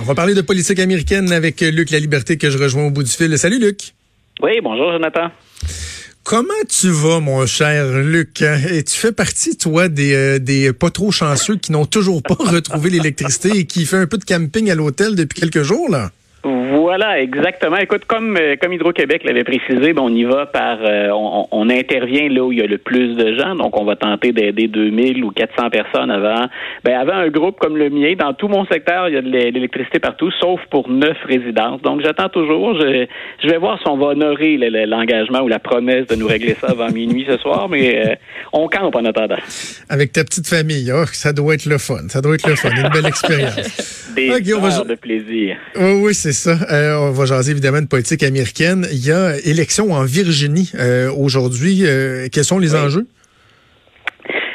[0.00, 3.02] On va parler de politique américaine avec Luc La Liberté que je rejoins au bout
[3.02, 3.36] du fil.
[3.36, 3.94] Salut Luc.
[4.40, 5.30] Oui, bonjour Jonathan.
[6.22, 8.42] Comment tu vas, mon cher Luc?
[8.42, 12.34] Et tu fais partie, toi, des, euh, des pas trop chanceux qui n'ont toujours pas
[12.38, 16.12] retrouvé l'électricité et qui fait un peu de camping à l'hôtel depuis quelques jours, là?
[16.44, 17.78] Voilà, exactement.
[17.78, 22.28] Écoute, comme euh, comme Hydro-Québec l'avait précisé, ben, on y va par, euh, on, intervient
[22.28, 23.56] là où il y a le plus de gens.
[23.56, 26.46] Donc, on va tenter d'aider 2000 ou 400 personnes avant.
[26.84, 29.28] Ben, avant un groupe comme le mien, dans tout mon secteur, il y a de
[29.28, 31.82] l'électricité partout, sauf pour neuf résidences.
[31.82, 32.80] Donc, j'attends toujours.
[32.80, 33.06] Je,
[33.42, 36.68] je vais voir si on va honorer l'engagement ou la promesse de nous régler ça
[36.68, 38.14] avant minuit ce soir, mais euh,
[38.52, 39.38] on campe en attendant.
[39.88, 42.08] Avec ta petite famille, oh, ça doit être le fun.
[42.08, 42.70] Ça doit être le fun.
[42.70, 44.06] Une belle expérience.
[44.18, 45.56] Des heures de plaisir.
[45.76, 46.58] Oui, oui, c'est ça.
[46.70, 48.86] Euh, on va jaser évidemment de politique américaine.
[48.90, 51.86] Il y a élection en Virginie euh, aujourd'hui.
[51.86, 53.06] Euh, quels sont les enjeux?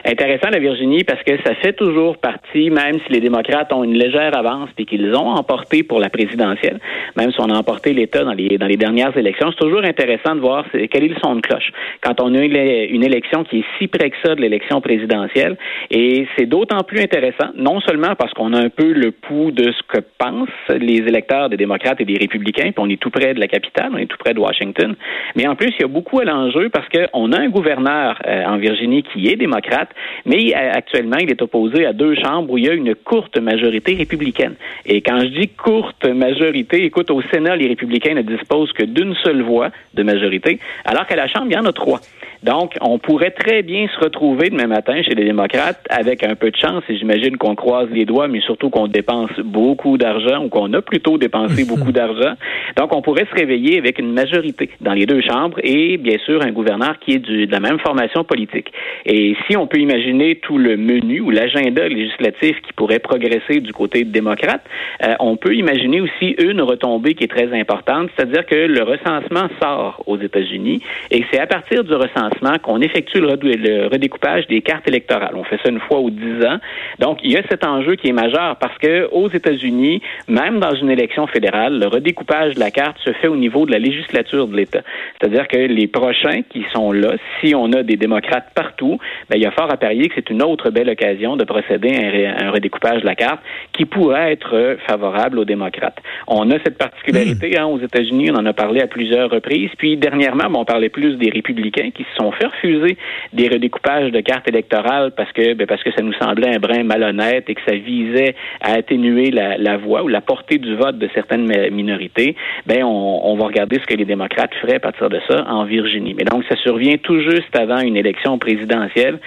[0.05, 3.97] Intéressant la Virginie parce que ça fait toujours partie, même si les démocrates ont une
[3.97, 6.79] légère avance et qu'ils ont emporté pour la présidentielle,
[7.15, 10.35] même si on a emporté l'État dans les dans les dernières élections, c'est toujours intéressant
[10.35, 13.65] de voir quel est le son de cloche quand on a une élection qui est
[13.79, 15.55] si près que ça de l'élection présidentielle.
[15.89, 19.71] Et c'est d'autant plus intéressant, non seulement parce qu'on a un peu le pouls de
[19.71, 23.33] ce que pensent les électeurs des démocrates et des républicains, puis on est tout près
[23.33, 24.95] de la capitale, on est tout près de Washington,
[25.35, 28.43] mais en plus il y a beaucoup à l'enjeu parce qu'on a un gouverneur euh,
[28.45, 29.89] en Virginie qui est démocrate
[30.25, 33.95] mais actuellement, il est opposé à deux chambres où il y a une courte majorité
[33.95, 34.55] républicaine.
[34.85, 39.15] Et quand je dis courte majorité, écoute, au Sénat, les républicains ne disposent que d'une
[39.23, 41.99] seule voix de majorité, alors qu'à la Chambre, il y en a trois.
[42.43, 46.51] Donc, on pourrait très bien se retrouver demain matin chez les démocrates avec un peu
[46.51, 50.49] de chance, et j'imagine qu'on croise les doigts, mais surtout qu'on dépense beaucoup d'argent ou
[50.49, 52.33] qu'on a plutôt dépensé beaucoup d'argent.
[52.75, 56.41] Donc, on pourrait se réveiller avec une majorité dans les deux chambres et, bien sûr,
[56.41, 58.73] un gouverneur qui est du, de la même formation politique.
[59.05, 63.73] Et si on peut imaginer tout le menu ou l'agenda législatif qui pourrait progresser du
[63.73, 64.63] côté démocrate,
[65.03, 69.47] euh, on peut imaginer aussi une retombée qui est très importante, c'est-à-dire que le recensement
[69.61, 70.81] sort aux États-Unis
[71.11, 75.35] et c'est à partir du recensement qu'on effectue le, redécoupage des cartes électorales.
[75.35, 76.57] On fait ça une fois ou dix ans.
[76.99, 80.73] Donc, il y a cet enjeu qui est majeur parce que aux États-Unis, même dans
[80.73, 84.47] une élection fédérale, le redécoupage de la carte se fait au niveau de la législature
[84.47, 84.81] de l'État.
[85.19, 88.99] C'est-à-dire que les prochains qui sont là, si on a des démocrates partout,
[89.29, 91.95] ben, il y a fort que c'est une autre belle occasion de procéder
[92.25, 93.39] à un, redécoupage de la carte
[93.73, 95.97] qui pourrait être favorable aux démocrates.
[96.27, 99.71] On a cette particularité hein, aux États-Unis, on en a parlé à plusieurs reprises.
[99.77, 102.97] Puis dernièrement, on parlait plus des républicains qui se sont fait refuser
[103.33, 106.83] des redécoupages de cartes électorales parce que ben, parce que ça nous semblait un brin
[106.83, 111.09] malhonnête et que ça visait à atténuer la, voix ou la portée du vote de
[111.13, 112.35] certaines minorités,
[112.65, 116.13] ben on, va regarder ce que les démocrates feraient à partir de ça en Virginie.
[116.17, 119.19] Mais donc ça survient tout juste avant une élection présidentielle.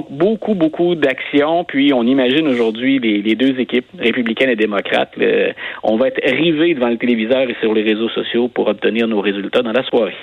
[0.00, 1.64] Beaucoup beaucoup d'actions.
[1.64, 5.12] Puis on imagine aujourd'hui les, les, deux équipes républicaines et démocrates.
[5.82, 9.20] on va être rivés devant le téléviseur et sur les réseaux sociaux pour obtenir nos
[9.20, 10.14] résultats dans la soirée.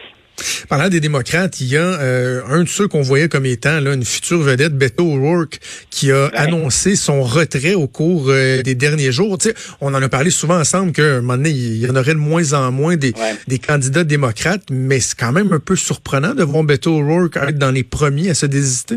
[0.69, 3.94] Parlant des démocrates, il y a euh, un de ceux qu'on voyait comme étant là,
[3.94, 5.59] une future vedette, Beto O'Rourke,
[5.90, 9.38] qui a annoncé son retrait au cours euh, des derniers jours.
[9.38, 11.96] Tu sais, on en a parlé souvent ensemble qu'à un moment donné, il y en
[11.96, 13.13] aurait de moins en moins des,
[13.47, 17.57] des candidats démocrates, mais c'est quand même un peu surprenant de voir Beto O'Rourke être
[17.57, 18.96] dans les premiers à se désister.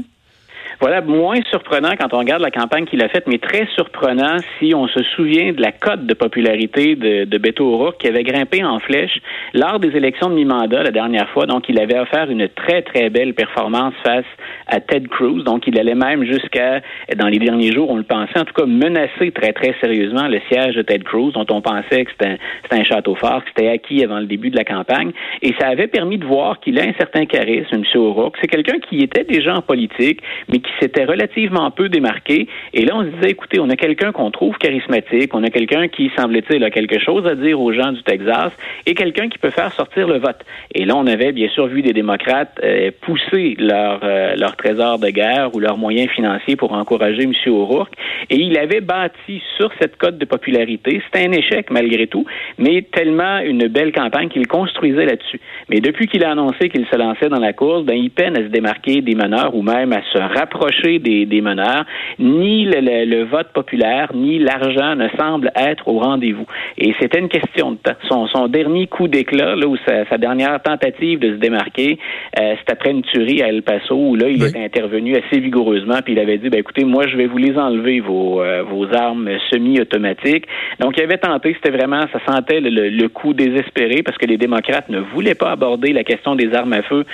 [0.81, 4.75] Voilà, moins surprenant quand on regarde la campagne qu'il a faite, mais très surprenant si
[4.75, 8.65] on se souvient de la cote de popularité de, de Beto O'Rourke qui avait grimpé
[8.65, 9.19] en flèche
[9.55, 11.47] lors des élections de mi-mandat la dernière fois.
[11.47, 14.25] Donc, il avait offert une très, très belle performance face
[14.67, 15.45] à Ted Cruz.
[15.45, 16.81] Donc, il allait même jusqu'à,
[17.17, 20.41] dans les derniers jours, on le pensait, en tout cas, menacer très, très sérieusement le
[20.51, 22.39] siège de Ted Cruz, dont on pensait que c'était
[22.71, 25.13] un, un, château fort, que c'était acquis avant le début de la campagne.
[25.43, 27.85] Et ça avait permis de voir qu'il a un certain charisme, M.
[27.95, 28.37] O'Rourke.
[28.41, 32.49] C'est quelqu'un qui était déjà en politique, mais qui s'était relativement peu démarqué.
[32.73, 35.89] Et là, on se disait, écoutez, on a quelqu'un qu'on trouve charismatique, on a quelqu'un
[35.89, 38.53] qui, semble-t-il, a quelque chose à dire aux gens du Texas
[38.87, 40.45] et quelqu'un qui peut faire sortir le vote.
[40.75, 44.99] Et là, on avait bien sûr vu des démocrates euh, pousser leur, euh, leur trésor
[44.99, 47.33] de guerre ou leurs moyens financiers pour encourager M.
[47.47, 47.95] O'Rourke.
[48.31, 51.03] Et il avait bâti sur cette cote de popularité.
[51.05, 52.25] C'était un échec malgré tout,
[52.59, 55.41] mais tellement une belle campagne qu'il construisait là-dessus.
[55.69, 58.43] Mais depuis qu'il a annoncé qu'il se lançait dans la course, ben, il peine à
[58.43, 60.52] se démarquer des meneurs ou même à se rapprocher
[60.99, 61.85] des, meneurs,
[62.19, 66.47] ni le, vote populaire, ni l'argent ne semblent être au rendez-vous.
[66.79, 68.27] Et c'était une question de temps.
[68.33, 71.99] Son, dernier coup d'éclat, là, ou sa, dernière tentative de se démarquer,
[72.39, 75.99] euh, c'est après une tuerie à El Paso, où là, il est intervenu assez vigoureusement,
[76.05, 78.93] puis il avait dit, ben, écoutez, moi, je vais vous les enlever, vos, euh, vos
[78.95, 80.47] armes semi-automatiques.
[80.81, 84.37] Donc, il avait tenté, c'était vraiment, ça sentait le, le coup désespéré, parce que les
[84.37, 87.05] démocrates ne voulaient pas aborder la question des armes à feu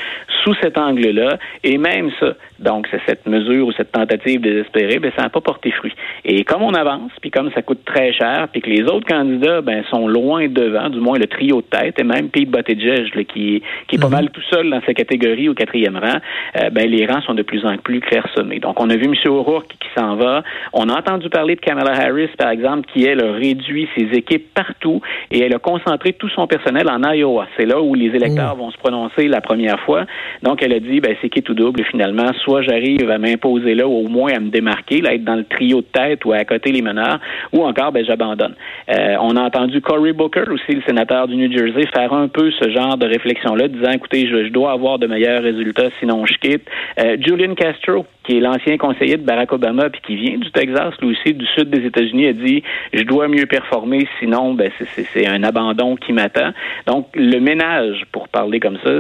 [0.43, 2.35] sous cet angle-là, et même ça.
[2.59, 5.93] Donc, c'est cette mesure ou cette tentative désespérée, ben, ça n'a pas porté fruit.
[6.25, 9.61] Et comme on avance, puis comme ça coûte très cher, puis que les autres candidats
[9.61, 13.63] ben, sont loin devant, du moins le trio de tête, et même Pete Buttigieg, qui,
[13.89, 14.13] qui est pas mhm.
[14.13, 16.19] mal tout seul dans sa catégorie au quatrième rang,
[16.57, 18.61] euh, ben, les rangs sont de plus en plus clairsemés.
[18.61, 19.15] Donc, on a vu M.
[19.27, 20.43] O'Rourke qui s'en va.
[20.73, 24.53] On a entendu parler de Kamala Harris, par exemple, qui, elle, a réduit ses équipes
[24.55, 25.01] partout
[25.31, 27.47] et elle a concentré tout son personnel en Iowa.
[27.57, 30.05] C'est là où les électeurs vont se prononcer la première fois.
[30.43, 32.33] Donc, elle a dit, ben, c'est qui tout double, finalement?
[32.45, 35.45] Soit j'arrive à m'imposer là, ou au moins à me démarquer, là, être dans le
[35.45, 37.19] trio de tête ou à côté les meneurs,
[37.53, 38.55] ou encore, ben, j'abandonne.
[38.91, 42.51] Euh, on a entendu Cory Booker, aussi le sénateur du New Jersey, faire un peu
[42.51, 46.63] ce genre de réflexion-là, disant, écoutez, je, dois avoir de meilleurs résultats, sinon je quitte.
[46.99, 50.95] Euh, Julian Castro, qui est l'ancien conseiller de Barack Obama, puis qui vient du Texas,
[51.01, 52.63] lui aussi, du sud des États-Unis, a dit
[52.93, 56.51] je dois mieux performer, sinon ben, c'est un abandon qui m'attend.
[56.87, 58.91] Donc, le ménage, pour parler comme ça,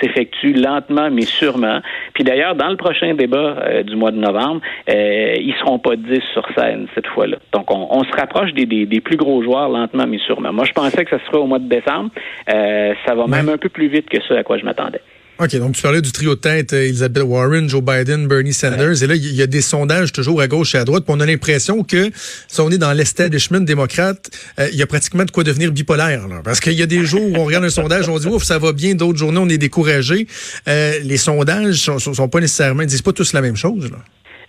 [0.00, 1.80] s'effectue lentement mais sûrement.
[2.14, 5.96] Puis d'ailleurs, dans le prochain débat euh, du mois de novembre, euh, ils seront pas
[5.96, 7.36] 10 sur scène cette fois-là.
[7.52, 10.52] Donc, on, se rapproche des, des, plus gros joueurs lentement mais sûrement.
[10.52, 12.10] Moi, je pensais que ça serait au mois de décembre.
[12.52, 15.00] Euh, ça va même un peu plus vite que ça à quoi je m'attendais.
[15.42, 19.02] OK, donc tu parlais du trio de tête, euh, Elizabeth Warren, Joe Biden, Bernie Sanders.
[19.02, 21.04] Et là, il y a des sondages toujours à gauche et à droite.
[21.06, 22.10] Puis on a l'impression que
[22.46, 24.28] si on est dans l'establishment démocrate,
[24.58, 26.28] euh, il y a pratiquement de quoi devenir bipolaire.
[26.28, 26.42] Là.
[26.44, 28.58] Parce qu'il y a des jours où on regarde un sondage, on dit ouf, ça
[28.58, 28.94] va bien.
[28.94, 30.26] D'autres journées, on est découragé.
[30.68, 33.90] Euh, les sondages sont, sont, pas nécessairement, ils disent pas tous la même chose.
[33.90, 33.96] Là.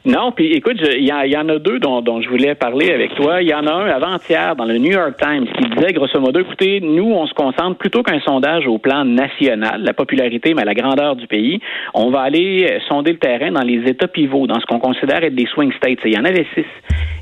[0.03, 3.39] Non, puis écoute, il y, en a deux dont, dont, je voulais parler avec toi.
[3.43, 6.39] Il y en a un avant-hier dans le New York Times qui disait grosso modo,
[6.39, 10.73] écoutez, nous, on se concentre plutôt qu'un sondage au plan national, la popularité, mais la
[10.73, 11.59] grandeur du pays.
[11.93, 15.23] On va aller euh, sonder le terrain dans les États pivots, dans ce qu'on considère
[15.23, 15.99] être des swing states.
[16.05, 16.65] il y en avait six.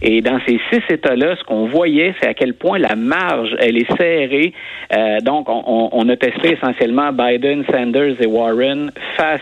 [0.01, 3.77] Et dans ces six États-là, ce qu'on voyait, c'est à quel point la marge, elle
[3.77, 4.53] est serrée.
[4.95, 9.41] Euh, donc, on, on, a testé essentiellement Biden, Sanders et Warren face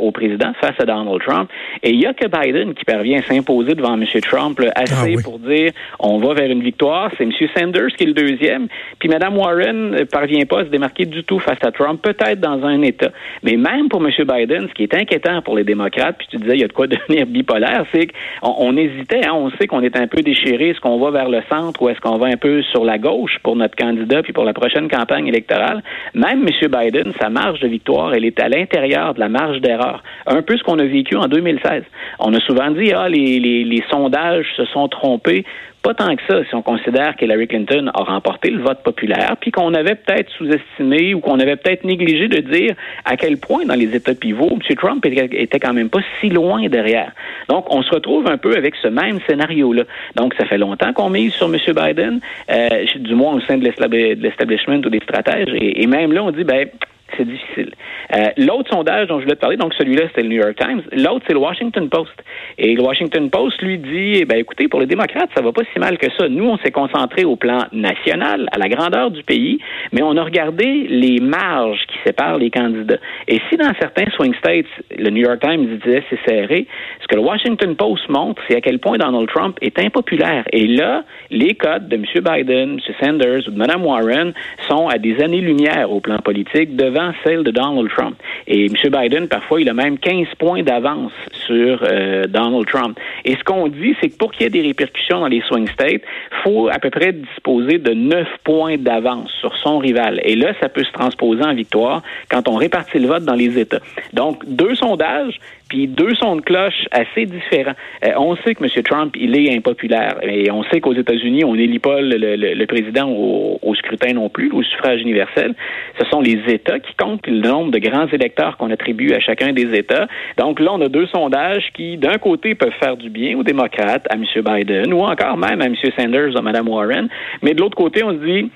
[0.00, 1.50] au président, face à Donald Trump.
[1.82, 4.04] Et il y a que Biden qui parvient à s'imposer devant M.
[4.22, 7.10] Trump assez ah pour dire on va vers une victoire.
[7.16, 7.32] C'est M.
[7.56, 8.68] Sanders qui est le deuxième.
[8.98, 12.40] Puis Mme Warren ne parvient pas à se démarquer du tout face à Trump, peut-être
[12.40, 13.10] dans un État.
[13.42, 14.12] Mais même pour M.
[14.18, 16.72] Biden, ce qui est inquiétant pour les démocrates, puis tu disais il y a de
[16.72, 19.26] quoi devenir bipolaire, c'est qu'on on hésitait.
[19.26, 20.70] Hein, on sait qu'on est un peu déchiré.
[20.70, 23.38] Est-ce qu'on va vers le centre ou est-ce qu'on va un peu sur la gauche
[23.42, 25.82] pour notre candidat puis pour la prochaine campagne électorale?
[26.14, 26.70] Même M.
[26.70, 30.02] Biden, sa marge de victoire, elle est à l'intérieur de la marge d'erreur.
[30.26, 31.82] Un peu ce qu'on a vécu en 2016.
[32.20, 35.44] On a souvent souvent dit, ah, les, les, sondages se sont trompés.
[35.82, 39.52] Pas tant que ça, si on considère qu'Hillary Clinton a remporté le vote populaire, puis
[39.52, 42.74] qu'on avait peut-être sous-estimé ou qu'on avait peut-être négligé de dire
[43.04, 44.76] à quel point dans les États pivots, M.
[44.76, 47.12] Trump était quand même pas si loin derrière.
[47.48, 49.84] Donc, on se retrouve un peu avec ce même scénario-là.
[50.16, 51.56] Donc, ça fait longtemps qu'on mise sur M.
[51.68, 52.20] Biden,
[52.50, 56.32] euh, du moins au sein de l'establishment ou des stratèges, et, et même là, on
[56.32, 56.68] dit, ben,
[57.16, 57.72] c'est difficile.
[58.14, 60.82] Euh, l'autre sondage dont je voulais te parler, donc celui-là, c'était le New York Times.
[60.92, 62.12] L'autre, c'est le Washington Post.
[62.58, 65.62] Et le Washington Post lui dit, eh ben écoutez, pour les démocrates, ça va pas
[65.72, 66.28] si mal que ça.
[66.28, 69.58] Nous, on s'est concentré au plan national, à la grandeur du pays,
[69.92, 72.98] mais on a regardé les marges qui séparent les candidats.
[73.26, 74.66] Et si dans certains swing states,
[74.96, 76.66] le New York Times disait c'est serré,
[77.00, 80.44] ce que le Washington Post montre, c'est à quel point Donald Trump est impopulaire.
[80.52, 82.04] Et là, les codes de M.
[82.14, 82.94] Biden, M.
[83.00, 84.32] Sanders ou de Mme Warren
[84.68, 88.16] sont à des années-lumière au plan politique devant celle de Donald Trump.
[88.46, 88.74] Et M.
[88.90, 91.12] Biden, parfois, il a même 15 points d'avance
[91.46, 92.98] sur euh, Donald Trump.
[93.24, 95.68] Et ce qu'on dit, c'est que pour qu'il y ait des répercussions dans les swing
[95.68, 96.02] states,
[96.42, 100.20] faut à peu près disposer de 9 points d'avance sur son rival.
[100.24, 103.58] Et là, ça peut se transposer en victoire quand on répartit le vote dans les
[103.58, 103.80] États.
[104.12, 107.74] Donc, deux sondages, puis deux sons de cloche assez différents.
[108.04, 108.82] Euh, on sait que M.
[108.82, 110.16] Trump, il est impopulaire.
[110.22, 114.28] Et on sait qu'aux États-Unis, on n'élit pas le, le, président au, au, scrutin non
[114.28, 115.54] plus, au suffrage universel.
[116.00, 119.52] Ce sont les États qui comptent le nombre de grands électeurs qu'on attribue à chacun
[119.52, 120.06] des États.
[120.38, 124.06] Donc là, on a deux sondages qui, d'un côté, peuvent faire du bien aux démocrates,
[124.10, 124.24] à M.
[124.36, 125.74] Biden, ou encore même à M.
[125.96, 127.08] Sanders à Mme Warren.
[127.42, 128.50] Mais de l'autre côté, on se dit,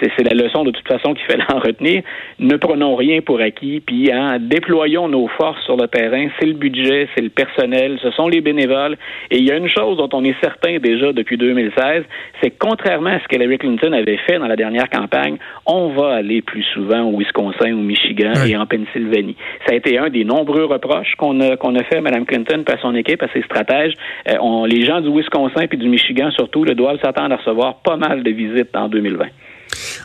[0.00, 2.02] c'est la leçon de toute façon qu'il fallait en retenir.
[2.38, 6.28] Ne prenons rien pour acquis, puis hein, déployons nos forces sur le terrain.
[6.38, 8.96] C'est le budget, c'est le personnel, ce sont les bénévoles.
[9.30, 12.04] Et il y a une chose dont on est certain déjà depuis 2016,
[12.40, 15.36] c'est que contrairement à ce qu'Hillary Clinton avait fait dans la dernière campagne,
[15.66, 19.36] on va aller plus souvent au Wisconsin, au Michigan et en Pennsylvanie.
[19.66, 22.64] Ça a été un des nombreux reproches qu'on a, qu'on a fait à Mme Clinton,
[22.66, 23.94] à son équipe, à ses stratèges.
[24.28, 27.76] Euh, on, les gens du Wisconsin et du Michigan surtout le doivent s'attendre à recevoir
[27.82, 29.26] pas mal de visites en 2020.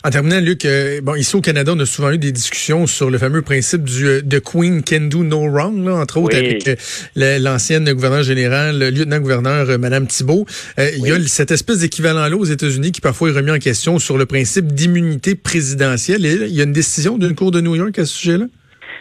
[0.03, 3.09] En terminant, Luc, euh, bon, ici au Canada, on a souvent eu des discussions sur
[3.09, 6.67] le fameux principe du euh, The Queen can do no wrong, là, entre autres avec
[6.67, 10.45] euh, l'ancienne gouverneure générale, le lieutenant-gouverneur Madame Thibault.
[10.77, 14.17] Il y a cette espèce d'équivalent-là aux États-Unis qui parfois est remis en question sur
[14.17, 16.25] le principe d'immunité présidentielle.
[16.25, 18.45] Et il y a une décision d'une cour de New York à ce sujet-là?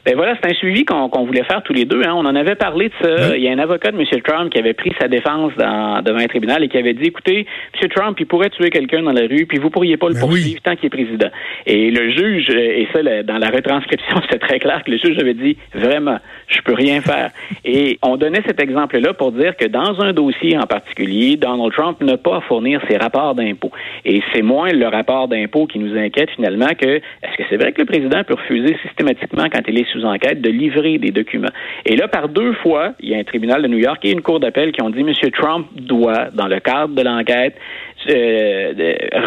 [0.07, 2.01] Ben voilà, c'est un suivi qu'on voulait faire tous les deux.
[2.05, 2.15] Hein.
[2.15, 3.37] On en avait parlé de ça.
[3.37, 4.05] Il y a un avocat de M.
[4.23, 7.45] Trump qui avait pris sa défense dans, devant un tribunal et qui avait dit, écoutez,
[7.83, 7.89] M.
[7.89, 10.63] Trump, il pourrait tuer quelqu'un dans la rue, puis vous pourriez pas le ben poursuivre
[10.63, 11.29] tant qu'il est président.
[11.67, 15.35] Et le juge, et ça, dans la retranscription, c'est très clair que le juge avait
[15.35, 17.33] dit, vraiment, je peux rien faire.
[17.65, 22.01] Et on donnait cet exemple-là pour dire que dans un dossier en particulier, Donald Trump
[22.01, 23.73] n'a pas à fournir ses rapports d'impôts.
[24.05, 27.73] Et c'est moins le rapport d'impôts qui nous inquiète finalement que est-ce que c'est vrai
[27.73, 31.51] que le président peut refuser systématiquement quand il est enquête de livrer des documents.
[31.85, 34.23] Et là, par deux fois, il y a un tribunal de New York et une
[34.23, 35.13] cour d'appel qui ont dit M.
[35.33, 37.57] Trump doit, dans le cadre de l'enquête,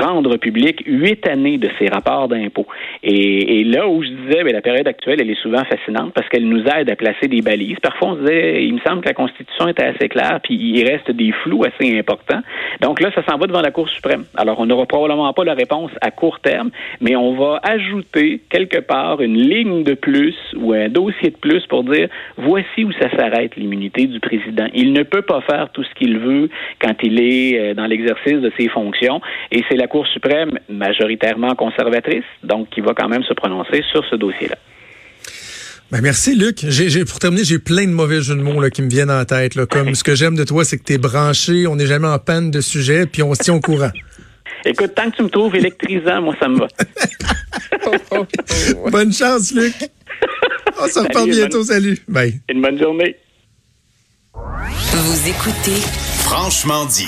[0.02, 2.68] rendre public huit années de ses rapports d'impôts.
[3.04, 6.48] Et, là où je disais, bien, la période actuelle, elle est souvent fascinante parce qu'elle
[6.48, 7.78] nous aide à placer des balises.
[7.82, 11.12] Parfois, on disait, il me semble que la Constitution était assez claire, puis il reste
[11.12, 12.42] des flous assez importants.
[12.82, 14.26] Donc là, ça s'en va devant la Cour suprême.
[14.36, 16.72] Alors, on n'aura probablement pas la réponse à court terme,
[17.02, 21.66] mais on va ajouter quelque part une ligne de plus ou un dossier de plus
[21.68, 24.68] pour dire, voici où ça s'arrête l'immunité du président.
[24.74, 26.50] Il ne peut pas faire tout ce qu'il veut
[26.82, 29.22] quand il est euh, dans l'exercice de ses fonctions.
[29.52, 34.06] Et c'est la Cour suprême majoritairement conservatrice, donc qui va quand même se prononcer sur
[34.10, 34.56] ce dossier-là.
[35.92, 36.60] Ben merci Luc.
[36.68, 39.26] J'ai, pour terminer, j'ai plein de mauvais jeux de mots là, qui me viennent en
[39.26, 39.56] tête.
[39.56, 42.08] Là, comme ce que j'aime de toi, c'est que tu es branché, on n'est jamais
[42.08, 43.90] en panne de sujet, puis on se tient au courant.
[44.66, 46.68] Écoute, tant que tu me trouves électrisant, moi, ça me va.
[48.92, 49.74] bonne chance, Luc.
[50.80, 51.64] On se reparle bientôt.
[51.64, 51.98] Salut.
[52.08, 52.40] Bye.
[52.50, 53.16] Une bonne journée.
[54.34, 55.82] Vous écoutez
[56.24, 57.08] Franchement dit.